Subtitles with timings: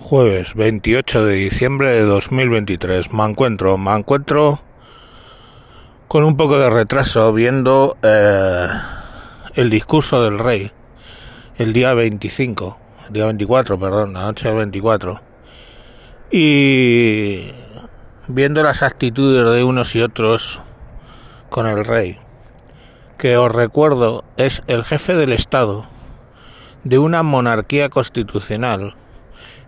[0.00, 3.12] Jueves 28 de diciembre de 2023.
[3.12, 4.60] Me encuentro, me encuentro
[6.06, 8.68] con un poco de retraso viendo eh,
[9.54, 10.70] el discurso del rey
[11.58, 15.20] el día 25, el día 24, perdón, la noche del 24.
[16.30, 17.50] Y
[18.28, 20.62] viendo las actitudes de unos y otros
[21.50, 22.18] con el rey,
[23.18, 25.88] que os recuerdo es el jefe del Estado
[26.84, 28.94] de una monarquía constitucional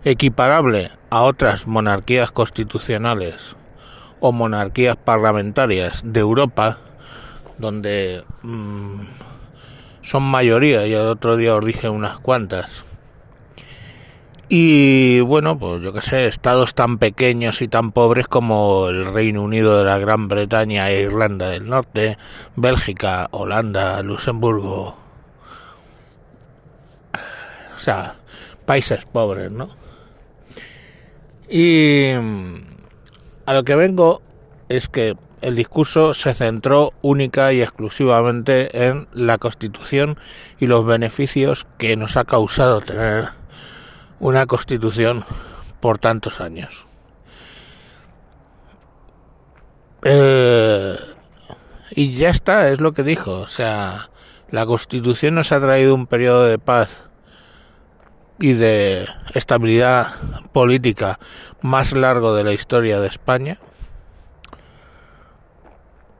[0.03, 3.55] equiparable a otras monarquías constitucionales
[4.19, 6.77] o monarquías parlamentarias de Europa,
[7.57, 9.01] donde mmm,
[10.01, 12.83] son mayoría, y el otro día os dije unas cuantas.
[14.53, 19.43] Y bueno, pues yo que sé, estados tan pequeños y tan pobres como el Reino
[19.43, 22.17] Unido de la Gran Bretaña e Irlanda del Norte,
[22.57, 24.97] Bélgica, Holanda, Luxemburgo.
[27.75, 28.15] O sea,
[28.65, 29.69] países pobres, ¿no?
[31.51, 32.55] Y mm,
[33.45, 34.21] a lo que vengo
[34.69, 40.17] es que el discurso se centró única y exclusivamente en la Constitución
[40.59, 43.29] y los beneficios que nos ha causado tener
[44.19, 45.25] una Constitución
[45.81, 46.85] por tantos años.
[50.03, 50.95] Eh,
[51.89, 53.39] y ya está, es lo que dijo.
[53.39, 54.09] O sea,
[54.51, 57.10] la Constitución nos ha traído un periodo de paz
[58.41, 60.15] y de estabilidad
[60.51, 61.19] política
[61.61, 63.59] más largo de la historia de España.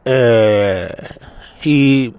[0.05, 0.88] Eh,
[1.63, 2.13] y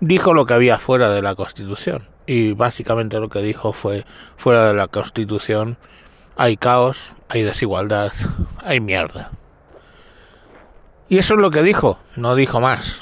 [0.00, 2.08] dijo lo que había fuera de la Constitución.
[2.26, 5.76] Y básicamente lo que dijo fue, fuera de la Constitución
[6.36, 8.12] hay caos, hay desigualdad,
[8.64, 9.32] hay mierda.
[11.08, 13.01] Y eso es lo que dijo, no dijo más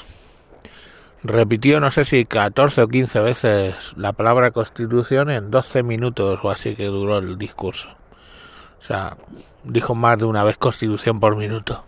[1.23, 6.49] repitió no sé si 14 o 15 veces la palabra constitución en 12 minutos o
[6.49, 7.89] así que duró el discurso.
[8.79, 9.17] O sea,
[9.63, 11.85] dijo más de una vez constitución por minuto.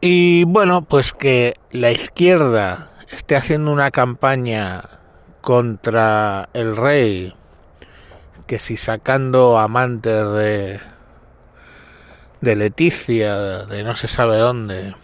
[0.00, 4.82] Y bueno, pues que la izquierda esté haciendo una campaña
[5.40, 7.34] contra el rey,
[8.46, 10.80] que si sacando amantes de
[12.44, 14.94] de Leticia, de no se sabe dónde,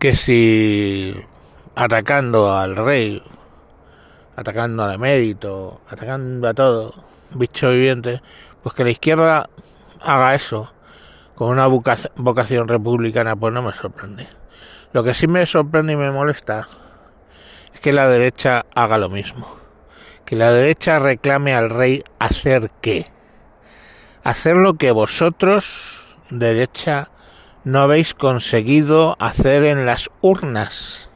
[0.00, 1.14] que si
[1.74, 3.22] atacando al rey,
[4.34, 6.94] atacando al emérito, atacando a todo,
[7.32, 8.22] bicho viviente,
[8.62, 9.50] pues que la izquierda
[10.00, 10.72] haga eso
[11.34, 14.26] con una vocación republicana, pues no me sorprende.
[14.94, 16.66] Lo que sí me sorprende y me molesta
[17.74, 19.54] es que la derecha haga lo mismo.
[20.24, 23.10] Que la derecha reclame al rey hacer qué.
[24.24, 27.10] Hacer lo que vosotros, derecha,
[27.64, 31.10] no habéis conseguido hacer en las urnas.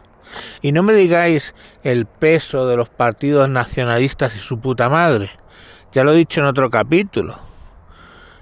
[0.61, 5.31] Y no me digáis el peso de los partidos nacionalistas y su puta madre.
[5.93, 7.39] Ya lo he dicho en otro capítulo.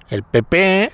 [0.09, 0.91] El PP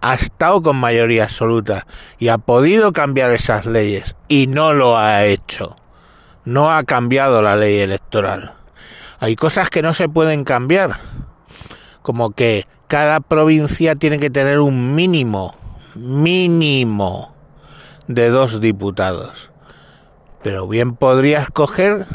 [0.00, 1.86] ha estado con mayoría absoluta
[2.18, 5.76] y ha podido cambiar esas leyes y no lo ha hecho.
[6.44, 8.54] No ha cambiado la ley electoral.
[9.20, 10.98] Hay cosas que no se pueden cambiar,
[12.02, 15.54] como que cada provincia tiene que tener un mínimo
[15.94, 17.34] mínimo
[18.06, 19.50] de dos diputados.
[20.42, 22.06] Pero bien podrías coger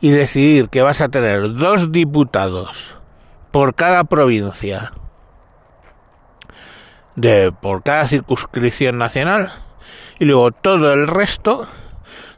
[0.00, 2.96] y decidir que vas a tener dos diputados
[3.50, 4.92] por cada provincia,
[7.16, 9.52] de por cada circunscripción nacional,
[10.18, 11.66] y luego todo el resto,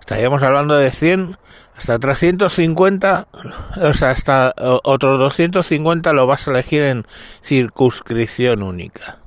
[0.01, 1.37] estaríamos hablando de 100
[1.77, 3.29] hasta 350,
[3.83, 7.07] o sea, hasta otros 250 lo vas a elegir en
[7.43, 9.22] circunscripción única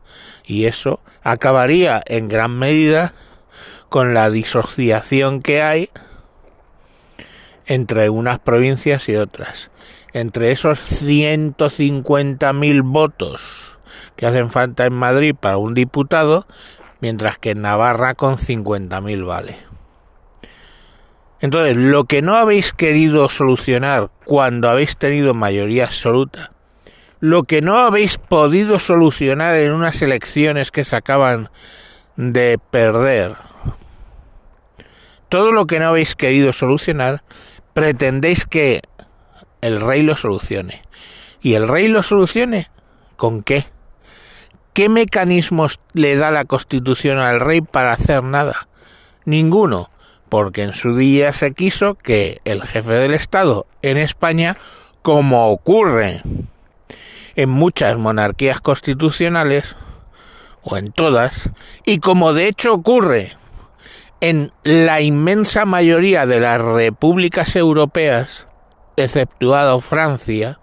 [0.48, 3.14] y eso acabaría en gran medida
[3.90, 5.90] con la disociación que hay
[7.66, 9.72] entre unas provincias y otras.
[10.14, 13.78] Entre esos 150.000 votos
[14.16, 16.48] que hacen falta en Madrid para un diputado,
[17.02, 19.58] mientras que en Navarra con 50.000 vale.
[21.42, 26.55] Entonces, lo que no habéis querido solucionar cuando habéis tenido mayoría absoluta
[27.26, 31.50] lo que no habéis podido solucionar en unas elecciones que se acaban
[32.18, 33.34] de perder.
[35.28, 37.24] Todo lo que no habéis querido solucionar,
[37.74, 38.82] pretendéis que
[39.62, 40.84] el rey lo solucione.
[41.42, 42.70] ¿Y el rey lo solucione?
[43.16, 43.66] ¿Con qué?
[44.74, 48.68] ¿Qué mecanismos le da la Constitución al rey para hacer nada?
[49.26, 49.90] Ninguno,
[50.30, 54.58] porque en su día se quiso que el jefe del Estado en España,
[55.02, 56.22] como ocurre
[57.36, 59.76] en muchas monarquías constitucionales,
[60.64, 61.52] o en todas,
[61.86, 63.34] y como de hecho ocurre
[64.20, 68.48] en la inmensa mayoría de las repúblicas europeas,
[68.98, 70.60] exceptuado Francia,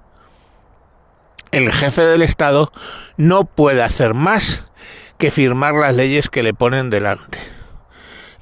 [1.53, 2.73] el jefe del Estado
[3.17, 4.65] no puede hacer más
[5.19, 7.39] que firmar las leyes que le ponen delante.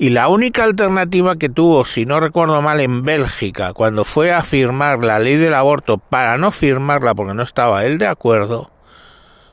[0.01, 4.43] Y la única alternativa que tuvo, si no recuerdo mal, en Bélgica, cuando fue a
[4.43, 8.71] firmar la ley del aborto para no firmarla porque no estaba él de acuerdo,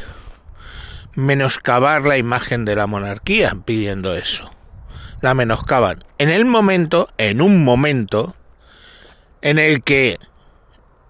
[1.15, 4.54] Menoscabar la imagen de la monarquía pidiendo eso
[5.25, 6.05] la menoscaban.
[6.19, 8.37] En el momento, en un momento,
[9.41, 10.19] en el que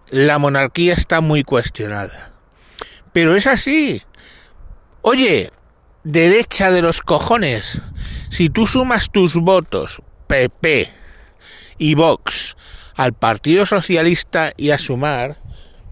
[0.08, 2.32] la monarquía está muy cuestionada.
[3.12, 4.02] Pero es así.
[5.02, 5.50] Oye,
[6.04, 7.82] derecha de los cojones,
[8.30, 10.92] si tú sumas tus votos, PP
[11.78, 12.56] y Vox,
[12.94, 15.40] al Partido Socialista y a Sumar,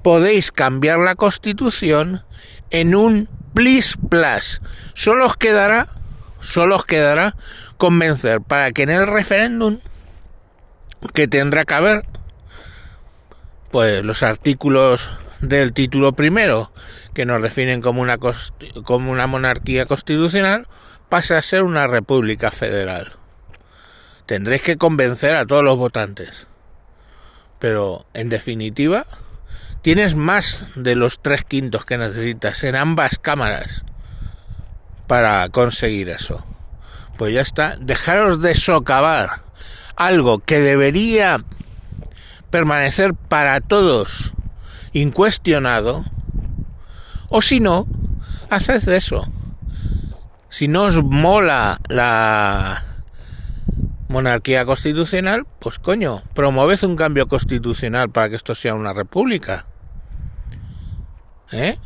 [0.05, 2.25] podéis cambiar la constitución
[2.71, 4.63] en un plis plus.
[4.95, 5.89] Solo os quedará,
[6.43, 7.35] solo os quedará
[7.79, 9.79] convencer para que en el referéndum
[11.15, 12.05] que tendrá que haber
[13.71, 15.11] pues los artículos
[15.41, 16.73] del título primero
[17.15, 18.19] que nos definen como una
[18.85, 20.69] como una monarquía constitucional
[21.09, 23.13] pase a ser una república federal.
[24.27, 26.47] Tendréis que convencer a todos los votantes.
[27.59, 29.05] Pero en definitiva,
[29.83, 33.85] tienes más de los tres quintos que necesitas en ambas cámaras
[35.13, 36.43] para conseguir eso
[37.19, 39.43] pues ya está, dejaros de socavar
[39.95, 41.39] algo que debería
[42.49, 44.33] permanecer para todos
[44.95, 46.07] incuestionado,
[47.29, 47.87] o si no,
[48.49, 49.31] haced eso.
[50.49, 52.85] Si no os mola la
[54.09, 59.67] monarquía constitucional, pues coño, promoved un cambio constitucional para que esto sea una república.
[61.53, 61.79] ¿Eh?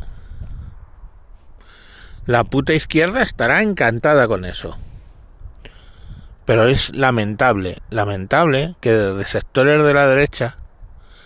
[2.26, 4.76] La puta izquierda estará encantada con eso.
[6.44, 10.58] Pero es lamentable, lamentable que desde sectores de la derecha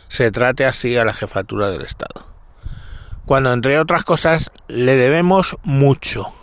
[0.09, 2.27] se trate así a la jefatura del Estado.
[3.25, 6.35] Cuando, entre otras cosas, le debemos mucho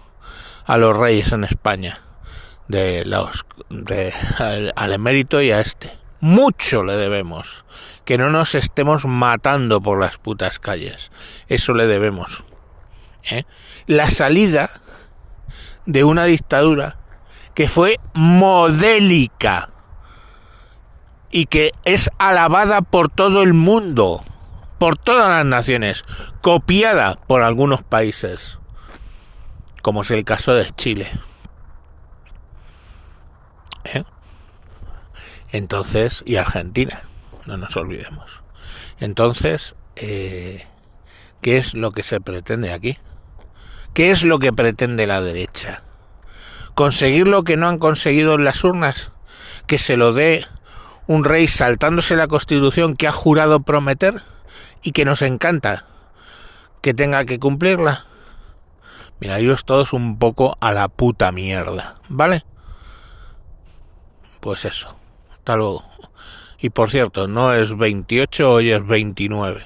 [0.66, 2.02] a los reyes en España,
[2.68, 4.12] de los, de,
[4.76, 5.92] al, emérito y a este.
[6.20, 7.64] Mucho le debemos.
[8.06, 11.12] Que no nos estemos matando por las putas calles.
[11.48, 12.44] Eso le debemos.
[13.30, 13.46] ¿Eh?
[13.86, 14.70] La salida
[15.86, 16.98] de una dictadura
[17.54, 19.70] que fue modélica
[21.32, 24.24] y que es alabada por todo el mundo,
[24.78, 26.04] por todas las naciones,
[26.42, 28.60] copiada por algunos países,
[29.82, 31.12] como es el caso de Chile.
[33.86, 34.04] ¿Eh?
[35.52, 37.04] Entonces, y Argentina,
[37.46, 38.42] no nos olvidemos.
[39.00, 40.68] Entonces, eh,
[41.42, 42.98] ¿qué es lo que se pretende aquí?
[43.98, 45.82] ¿Qué es lo que pretende la derecha?
[46.76, 49.12] conseguir lo que no han conseguido en las urnas,
[49.66, 50.46] que se lo dé
[51.08, 54.22] un rey saltándose la constitución que ha jurado prometer
[54.84, 55.88] y que nos encanta
[56.82, 58.06] que tenga que cumplirla.
[59.20, 62.46] Mira, ellos todos un poco a la puta mierda, ¿vale?
[64.40, 64.96] Pues eso,
[65.32, 65.84] hasta luego.
[66.60, 69.66] Y por cierto, no es 28, hoy es 29.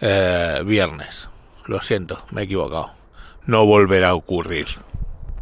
[0.00, 1.30] Eh, viernes.
[1.66, 2.92] Lo siento, me he equivocado.
[3.46, 4.66] No volverá a ocurrir.